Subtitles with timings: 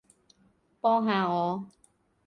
[0.79, 1.67] 幫下我